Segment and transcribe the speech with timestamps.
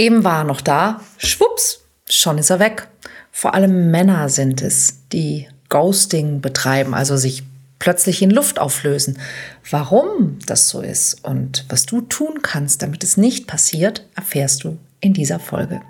[0.00, 2.88] Eben war er noch da, schwupps, schon ist er weg.
[3.30, 7.42] Vor allem Männer sind es, die Ghosting betreiben, also sich
[7.78, 9.18] plötzlich in Luft auflösen.
[9.68, 14.78] Warum das so ist und was du tun kannst, damit es nicht passiert, erfährst du
[15.02, 15.82] in dieser Folge.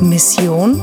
[0.00, 0.82] Mission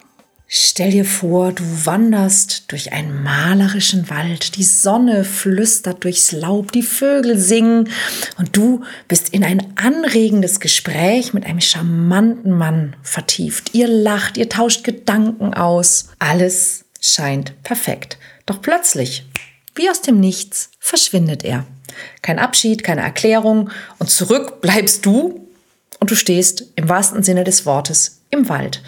[0.53, 6.83] Stell dir vor, du wanderst durch einen malerischen Wald, die Sonne flüstert durchs Laub, die
[6.83, 7.89] Vögel singen
[8.37, 13.73] und du bist in ein anregendes Gespräch mit einem charmanten Mann vertieft.
[13.73, 16.09] Ihr lacht, ihr tauscht Gedanken aus.
[16.19, 18.17] Alles scheint perfekt.
[18.45, 19.25] Doch plötzlich,
[19.75, 21.65] wie aus dem Nichts, verschwindet er.
[22.21, 25.40] Kein Abschied, keine Erklärung und zurück bleibst du
[26.01, 28.81] und du stehst im wahrsten Sinne des Wortes im Wald.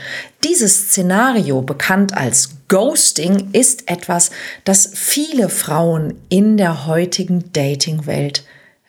[0.44, 4.31] Dieses Szenario, bekannt als Ghosting, ist etwas,
[4.64, 8.44] das viele Frauen in der heutigen Dating-Welt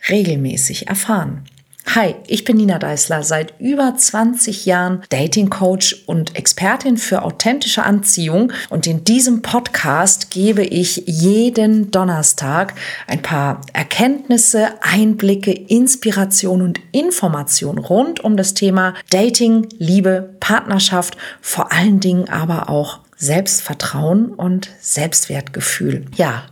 [0.08, 1.44] regelmäßig erfahren.
[1.86, 7.84] Hi, ich bin Nina Deißler, seit über 20 Jahren Dating Coach und Expertin für authentische
[7.84, 12.74] Anziehung und in diesem Podcast gebe ich jeden Donnerstag
[13.06, 21.70] ein paar Erkenntnisse, Einblicke, Inspiration und Information rund um das Thema Dating, Liebe, Partnerschaft, vor
[21.70, 26.06] allen Dingen aber auch Selbstvertrauen und Selbstwertgefühl.
[26.16, 26.44] Ja,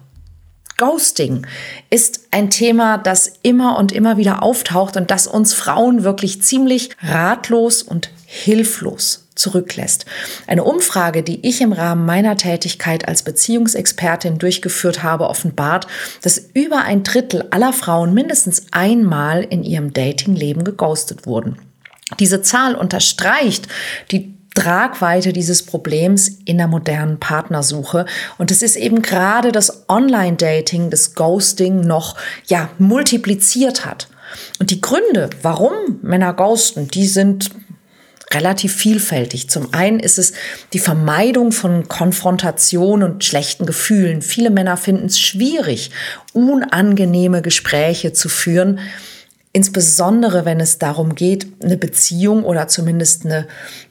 [0.82, 1.46] Ghosting
[1.90, 6.90] ist ein Thema, das immer und immer wieder auftaucht und das uns Frauen wirklich ziemlich
[7.00, 10.06] ratlos und hilflos zurücklässt.
[10.48, 15.86] Eine Umfrage, die ich im Rahmen meiner Tätigkeit als Beziehungsexpertin durchgeführt habe, offenbart,
[16.20, 21.58] dass über ein Drittel aller Frauen mindestens einmal in ihrem Datingleben geghostet wurden.
[22.18, 23.68] Diese Zahl unterstreicht
[24.10, 28.06] die Tragweite dieses Problems in der modernen Partnersuche.
[28.38, 34.08] Und es ist eben gerade das Online-Dating, das Ghosting noch, ja, multipliziert hat.
[34.58, 37.50] Und die Gründe, warum Männer ghosten, die sind
[38.32, 39.50] relativ vielfältig.
[39.50, 40.32] Zum einen ist es
[40.72, 44.22] die Vermeidung von Konfrontation und schlechten Gefühlen.
[44.22, 45.90] Viele Männer finden es schwierig,
[46.32, 48.80] unangenehme Gespräche zu führen,
[49.54, 53.46] Insbesondere wenn es darum geht, eine Beziehung oder zumindest eine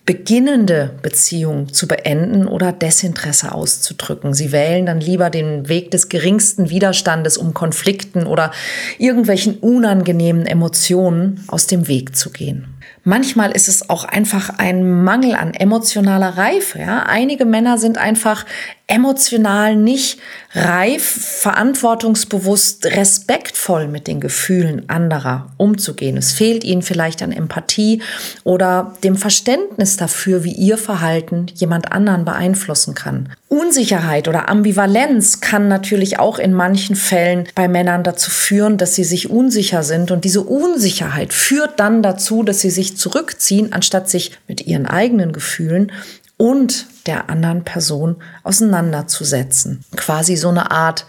[0.05, 4.33] beginnende Beziehung zu beenden oder Desinteresse auszudrücken.
[4.33, 8.51] Sie wählen dann lieber den Weg des geringsten Widerstandes, um Konflikten oder
[8.97, 12.65] irgendwelchen unangenehmen Emotionen aus dem Weg zu gehen.
[13.03, 16.79] Manchmal ist es auch einfach ein Mangel an emotionaler Reife.
[16.79, 17.03] Ja?
[17.03, 18.45] Einige Männer sind einfach
[18.85, 20.19] emotional nicht
[20.53, 26.17] reif, verantwortungsbewusst, respektvoll mit den Gefühlen anderer umzugehen.
[26.17, 28.03] Es fehlt ihnen vielleicht an Empathie
[28.43, 33.29] oder dem Verständnis dafür, wie ihr Verhalten jemand anderen beeinflussen kann.
[33.47, 39.03] Unsicherheit oder Ambivalenz kann natürlich auch in manchen Fällen bei Männern dazu führen, dass sie
[39.03, 44.31] sich unsicher sind und diese Unsicherheit führt dann dazu, dass sie sich zurückziehen, anstatt sich
[44.47, 45.91] mit ihren eigenen Gefühlen
[46.37, 49.83] und der anderen Person auseinanderzusetzen.
[49.95, 51.05] Quasi so eine Art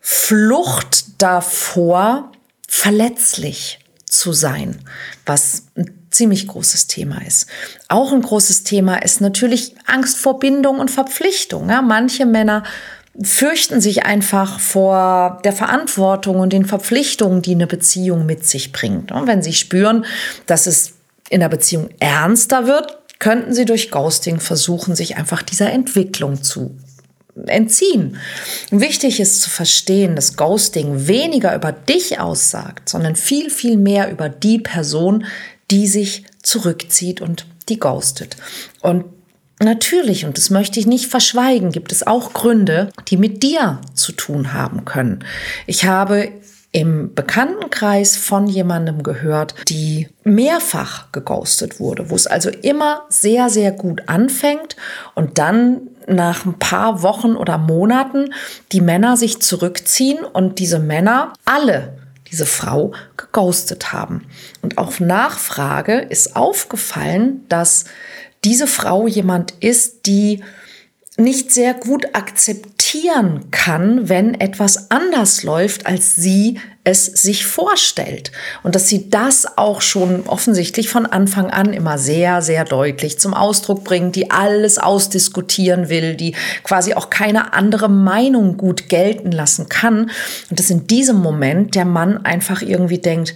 [0.00, 2.30] Flucht davor,
[2.68, 4.78] verletzlich zu sein,
[5.26, 7.46] was ein ziemlich großes Thema ist.
[7.88, 11.68] Auch ein großes Thema ist natürlich Angst vor Bindung und Verpflichtung.
[11.68, 12.62] Ja, manche Männer
[13.22, 19.12] fürchten sich einfach vor der Verantwortung und den Verpflichtungen, die eine Beziehung mit sich bringt.
[19.12, 20.04] Und wenn sie spüren,
[20.46, 20.94] dass es
[21.30, 26.76] in der Beziehung ernster wird, könnten sie durch Ghosting versuchen, sich einfach dieser Entwicklung zu
[27.46, 28.18] entziehen.
[28.70, 34.28] Wichtig ist zu verstehen, dass Ghosting weniger über dich aussagt, sondern viel, viel mehr über
[34.28, 35.24] die Person,
[35.70, 38.36] die sich zurückzieht und die ghostet.
[38.80, 39.04] Und
[39.60, 44.10] Natürlich, und das möchte ich nicht verschweigen, gibt es auch Gründe, die mit dir zu
[44.10, 45.24] tun haben können.
[45.66, 46.32] Ich habe
[46.72, 53.70] im Bekanntenkreis von jemandem gehört, die mehrfach geghostet wurde, wo es also immer sehr, sehr
[53.70, 54.74] gut anfängt
[55.14, 58.34] und dann nach ein paar Wochen oder Monaten
[58.72, 61.96] die Männer sich zurückziehen und diese Männer alle
[62.34, 62.92] diese Frau
[63.34, 64.26] geghostet haben.
[64.62, 67.84] Und auf Nachfrage ist aufgefallen, dass
[68.44, 70.42] diese Frau jemand ist, die
[71.16, 78.32] nicht sehr gut akzeptieren kann, wenn etwas anders läuft, als sie es sich vorstellt.
[78.62, 83.32] Und dass sie das auch schon offensichtlich von Anfang an immer sehr, sehr deutlich zum
[83.32, 86.34] Ausdruck bringt, die alles ausdiskutieren will, die
[86.64, 90.10] quasi auch keine andere Meinung gut gelten lassen kann.
[90.50, 93.34] Und dass in diesem Moment der Mann einfach irgendwie denkt,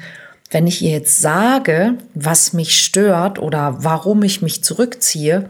[0.50, 5.48] wenn ich ihr jetzt sage, was mich stört oder warum ich mich zurückziehe,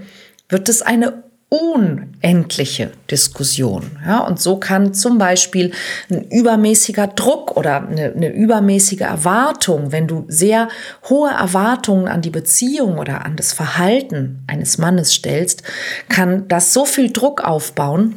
[0.48, 3.98] wird es eine unendliche Diskussion.
[4.04, 5.72] Ja, und so kann zum Beispiel
[6.10, 10.68] ein übermäßiger Druck oder eine, eine, übermäßige Erwartung, wenn du sehr
[11.08, 15.62] hohe Erwartungen an die Beziehung oder an das Verhalten eines Mannes stellst,
[16.10, 18.16] kann das so viel Druck aufbauen,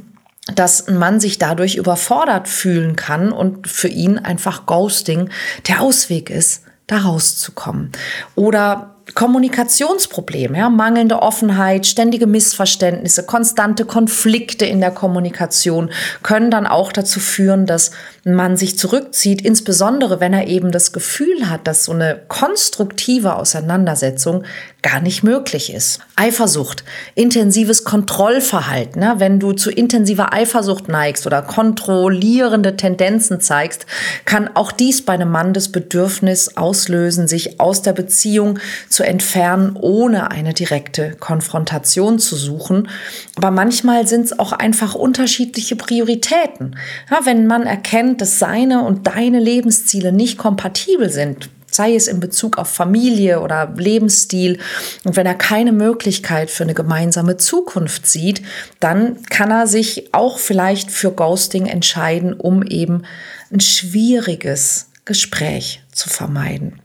[0.54, 5.30] dass ein Mann sich dadurch überfordert fühlen kann und für ihn einfach Ghosting
[5.70, 7.92] der Ausweg ist, da rauszukommen.
[8.36, 15.90] Oder Kommunikationsprobleme, ja, mangelnde Offenheit, ständige Missverständnisse, konstante Konflikte in der Kommunikation
[16.24, 17.92] können dann auch dazu führen, dass
[18.24, 24.44] man sich zurückzieht, insbesondere wenn er eben das Gefühl hat, dass so eine konstruktive Auseinandersetzung
[24.82, 26.00] gar nicht möglich ist.
[26.16, 26.84] Eifersucht,
[27.14, 33.86] intensives Kontrollverhalten, ja, wenn du zu intensiver Eifersucht neigst oder kontrollierende Tendenzen zeigst,
[34.26, 38.58] kann auch dies bei einem Mann das Bedürfnis auslösen, sich aus der Beziehung
[38.90, 42.90] zu entfernen, ohne eine direkte Konfrontation zu suchen.
[43.36, 46.76] Aber manchmal sind es auch einfach unterschiedliche Prioritäten.
[47.10, 52.20] Ja, wenn man erkennt, dass seine und deine Lebensziele nicht kompatibel sind, sei es in
[52.20, 54.60] Bezug auf Familie oder Lebensstil.
[55.04, 58.42] Und wenn er keine Möglichkeit für eine gemeinsame Zukunft sieht,
[58.80, 63.04] dann kann er sich auch vielleicht für Ghosting entscheiden, um eben
[63.52, 66.80] ein schwieriges Gespräch zu vermeiden.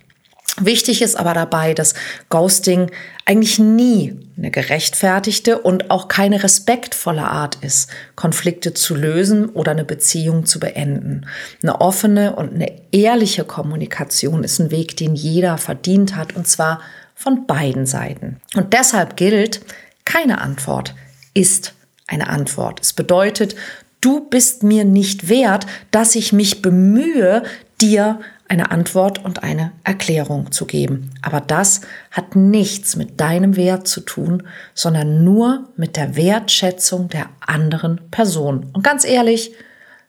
[0.59, 1.95] Wichtig ist aber dabei, dass
[2.31, 2.91] Ghosting
[3.27, 9.85] eigentlich nie eine gerechtfertigte und auch keine respektvolle Art ist, Konflikte zu lösen oder eine
[9.85, 11.27] Beziehung zu beenden.
[11.63, 16.81] Eine offene und eine ehrliche Kommunikation ist ein Weg, den jeder verdient hat, und zwar
[17.15, 18.41] von beiden Seiten.
[18.55, 19.61] Und deshalb gilt,
[20.05, 20.95] keine Antwort
[21.35, 21.75] ist
[22.07, 22.81] eine Antwort.
[22.81, 23.57] Es bedeutet,
[24.01, 27.43] du bist mir nicht wert, dass ich mich bemühe,
[27.81, 31.11] dir eine Antwort und eine Erklärung zu geben.
[31.23, 34.45] Aber das hat nichts mit deinem Wert zu tun,
[34.75, 38.71] sondern nur mit der Wertschätzung der anderen Person.
[38.73, 39.53] Und ganz ehrlich,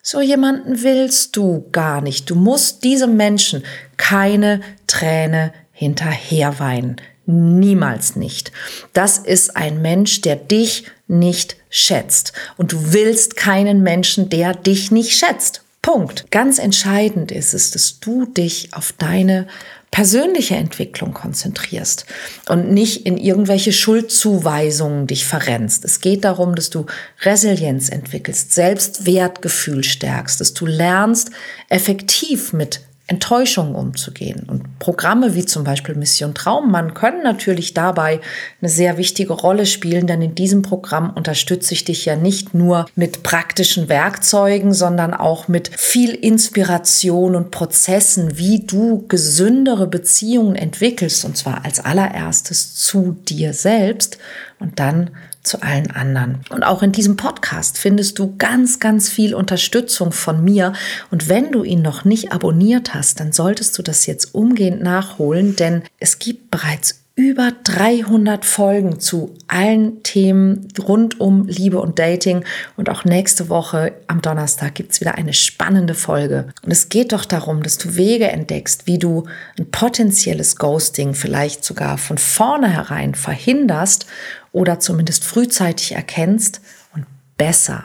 [0.02, 2.30] so jemanden willst du gar nicht.
[2.30, 3.64] Du musst diesem Menschen
[3.96, 6.96] keine Träne hinterher weinen.
[7.26, 8.52] Niemals nicht.
[8.94, 12.32] Das ist ein Mensch, der dich nicht schätzt.
[12.56, 15.62] Und du willst keinen Menschen, der dich nicht schätzt.
[15.88, 16.30] Punkt.
[16.30, 19.46] Ganz entscheidend ist es, dass du dich auf deine
[19.90, 22.04] persönliche Entwicklung konzentrierst
[22.50, 25.86] und nicht in irgendwelche Schuldzuweisungen dich verrennst.
[25.86, 26.84] Es geht darum, dass du
[27.22, 31.30] Resilienz entwickelst, Selbstwertgefühl stärkst, dass du lernst,
[31.70, 34.44] effektiv mit Enttäuschungen umzugehen.
[34.48, 38.20] Und Programme wie zum Beispiel Mission Traummann können natürlich dabei
[38.60, 42.86] eine sehr wichtige Rolle spielen, denn in diesem Programm unterstütze ich dich ja nicht nur
[42.94, 51.24] mit praktischen Werkzeugen, sondern auch mit viel Inspiration und Prozessen, wie du gesündere Beziehungen entwickelst,
[51.24, 54.18] und zwar als allererstes zu dir selbst
[54.60, 55.10] und dann
[55.42, 56.40] zu allen anderen.
[56.50, 60.72] Und auch in diesem Podcast findest du ganz, ganz viel Unterstützung von mir.
[61.10, 65.56] Und wenn du ihn noch nicht abonniert hast, dann solltest du das jetzt umgehend nachholen,
[65.56, 72.44] denn es gibt bereits über 300 Folgen zu allen Themen rund um Liebe und Dating.
[72.76, 76.46] Und auch nächste Woche am Donnerstag gibt es wieder eine spannende Folge.
[76.62, 79.24] Und es geht doch darum, dass du Wege entdeckst, wie du
[79.58, 84.06] ein potenzielles Ghosting vielleicht sogar von vornherein verhinderst
[84.52, 86.60] oder zumindest frühzeitig erkennst
[86.94, 87.04] und
[87.36, 87.82] besser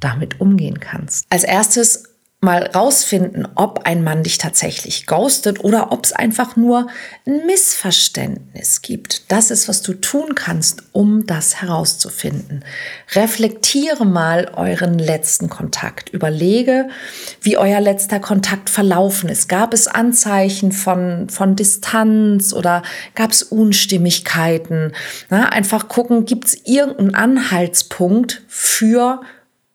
[0.00, 1.24] damit umgehen kannst.
[1.30, 2.11] Als erstes
[2.44, 6.88] mal rausfinden, ob ein Mann dich tatsächlich ghostet oder ob es einfach nur
[7.24, 9.30] ein Missverständnis gibt.
[9.30, 12.64] Das ist, was du tun kannst, um das herauszufinden.
[13.12, 16.08] Reflektiere mal euren letzten Kontakt.
[16.08, 16.88] Überlege,
[17.40, 19.48] wie euer letzter Kontakt verlaufen ist.
[19.48, 22.82] Gab es Anzeichen von, von Distanz oder
[23.14, 24.94] gab es Unstimmigkeiten?
[25.30, 29.20] Na, einfach gucken, gibt es irgendeinen Anhaltspunkt für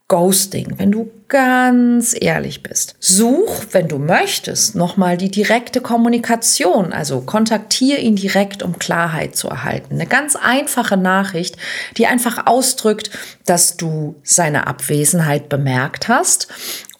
[0.09, 2.95] Ghosting, wenn du ganz ehrlich bist.
[2.99, 6.93] Such, wenn du möchtest, nochmal die direkte Kommunikation.
[6.93, 9.95] Also kontaktiere ihn direkt, um Klarheit zu erhalten.
[9.95, 11.57] Eine ganz einfache Nachricht,
[11.97, 13.09] die einfach ausdrückt,
[13.45, 16.47] dass du seine Abwesenheit bemerkt hast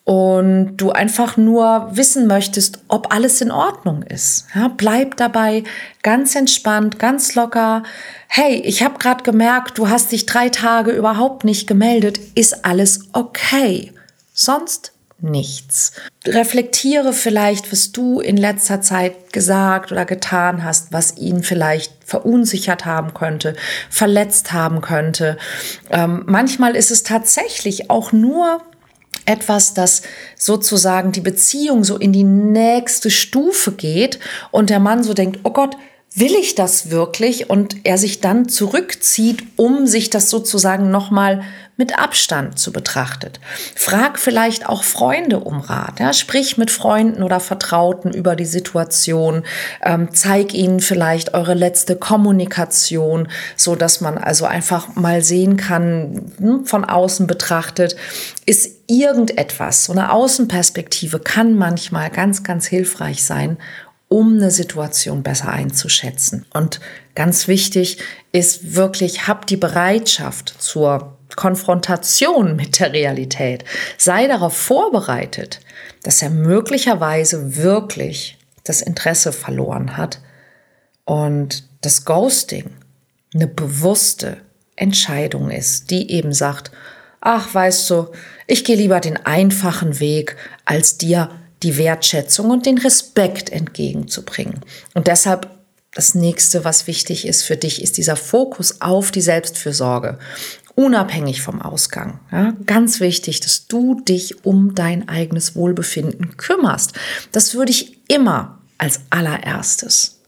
[0.08, 4.46] und du einfach nur wissen möchtest, ob alles in Ordnung ist.
[4.56, 5.66] Ja, bleib dabei
[6.02, 7.84] ganz entspannt, ganz locker.
[8.30, 12.22] Hey, ich habe gerade gemerkt, du hast dich drei Tage überhaupt nicht gemeldet.
[12.36, 13.92] Ist alles okay?
[14.34, 15.92] Sonst nichts.
[16.26, 22.86] Reflektiere vielleicht, was du in letzter Zeit gesagt oder getan hast, was ihn vielleicht verunsichert
[22.86, 23.58] haben könnte,
[23.90, 25.38] verletzt haben könnte.
[25.90, 28.62] Ähm, manchmal ist es tatsächlich auch nur
[29.27, 30.01] etwas, das
[30.36, 34.19] sozusagen die Beziehung so in die nächste Stufe geht
[34.51, 35.77] und der Mann so denkt, oh Gott,
[36.17, 37.50] will ich das wirklich?
[37.50, 41.43] Und er sich dann zurückzieht, um sich das sozusagen nochmal
[41.77, 43.39] mit Abstand zu betrachtet.
[43.75, 46.00] Frag vielleicht auch Freunde um Rat.
[46.00, 46.12] Ja?
[46.12, 49.43] Sprich mit Freunden oder Vertrauten über die Situation.
[49.84, 56.31] Ähm, zeig ihnen vielleicht eure letzte Kommunikation, so dass man also einfach mal sehen kann,
[56.39, 57.96] hm, von außen betrachtet,
[58.48, 63.58] ist irgendetwas, so eine Außenperspektive kann manchmal ganz, ganz hilfreich sein,
[64.10, 66.46] um eine Situation besser einzuschätzen.
[66.53, 66.79] Und
[67.13, 67.98] ganz wichtig
[68.32, 73.65] ist wirklich, hab die Bereitschaft zur Konfrontation mit der Realität.
[73.98, 75.60] Sei darauf vorbereitet,
[76.03, 80.22] dass er möglicherweise wirklich das Interesse verloren hat
[81.06, 82.72] und das Ghosting
[83.34, 84.38] eine bewusste
[84.75, 86.72] Entscheidung ist, die eben sagt,
[87.27, 88.07] ach, weißt du,
[88.48, 91.29] ich gehe lieber den einfachen Weg, als dir
[91.62, 94.62] die Wertschätzung und den Respekt entgegenzubringen.
[94.93, 95.50] Und deshalb
[95.93, 100.19] das nächste, was wichtig ist für dich, ist dieser Fokus auf die Selbstfürsorge,
[100.75, 102.22] unabhängig vom Ausgang.
[102.31, 106.93] Ja, ganz wichtig, dass du dich um dein eigenes Wohlbefinden kümmerst.
[107.34, 110.22] Das würde ich immer als allererstes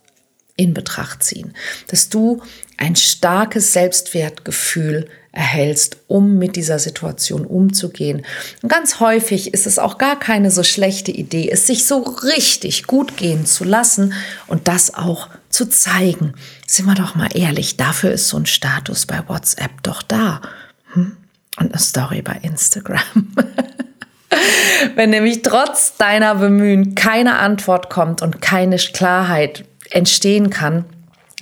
[0.57, 1.53] in Betracht ziehen,
[1.87, 2.41] dass du
[2.75, 8.25] ein starkes Selbstwertgefühl erhältst, um mit dieser Situation umzugehen.
[8.63, 12.87] Und ganz häufig ist es auch gar keine so schlechte Idee, es sich so richtig
[12.87, 14.13] gut gehen zu lassen
[14.47, 16.33] und das auch zu zeigen.
[16.65, 20.41] Sind wir doch mal ehrlich, dafür ist so ein Status bei WhatsApp doch da.
[20.93, 21.15] Hm?
[21.59, 23.01] Und eine Story bei Instagram.
[24.95, 30.85] Wenn nämlich trotz deiner Bemühen keine Antwort kommt und keine Klarheit entstehen kann,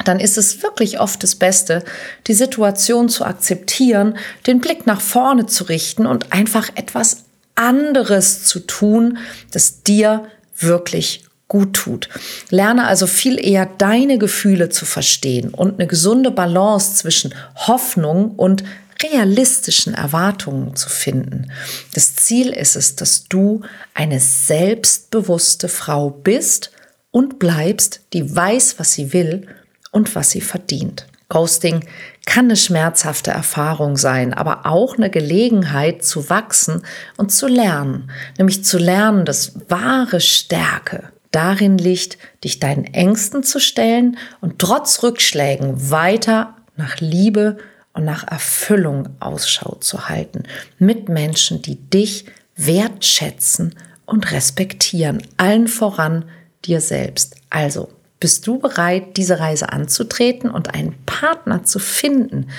[0.08, 1.84] dann ist es wirklich oft das Beste,
[2.28, 8.60] die Situation zu akzeptieren, den Blick nach vorne zu richten und einfach etwas anderes zu
[8.60, 9.18] tun,
[9.52, 12.10] das dir wirklich gut tut.
[12.50, 18.64] Lerne also viel eher deine Gefühle zu verstehen und eine gesunde Balance zwischen Hoffnung und
[19.02, 21.52] realistischen Erwartungen zu finden.
[21.94, 23.62] Das Ziel ist es, dass du
[23.94, 26.72] eine selbstbewusste Frau bist
[27.12, 29.48] und bleibst, die weiß, was sie will
[29.92, 31.08] und was sie verdient.
[31.30, 31.86] Ghosting
[32.26, 36.84] kann eine schmerzhafte Erfahrung sein, aber auch eine Gelegenheit zu wachsen
[37.18, 38.10] und zu lernen.
[38.38, 45.04] Nämlich zu lernen, dass wahre Stärke darin liegt, dich deinen Ängsten zu stellen und trotz
[45.04, 47.58] Rückschlägen weiter nach Liebe
[47.94, 50.44] und nach Erfüllung Ausschau zu halten.
[50.80, 52.26] Mit Menschen, die dich
[52.56, 53.76] wertschätzen
[54.06, 55.22] und respektieren.
[55.36, 56.26] Allen voran
[56.64, 57.36] dir selbst.
[57.50, 62.50] Also bist du bereit, diese Reise anzutreten und einen Partner zu finden,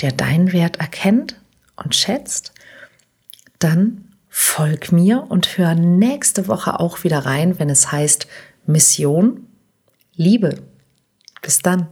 [0.00, 1.36] der deinen Wert erkennt
[1.76, 2.52] und schätzt?
[3.58, 8.28] Dann folg mir und hör nächste Woche auch wieder rein, wenn es heißt
[8.66, 9.46] Mission
[10.14, 10.62] Liebe.
[11.42, 11.88] Bis dann.